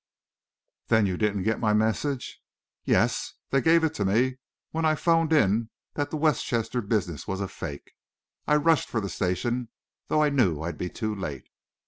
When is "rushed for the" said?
8.55-9.09